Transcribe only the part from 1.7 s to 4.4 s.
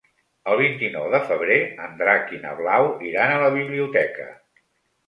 en Drac i na Blau iran a la biblioteca.